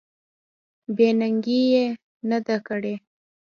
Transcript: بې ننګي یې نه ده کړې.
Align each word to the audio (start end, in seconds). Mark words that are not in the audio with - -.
بې 0.95 1.09
ننګي 1.19 1.59
یې 1.73 1.85
نه 2.29 2.37
ده 2.45 2.57
کړې. 2.67 2.93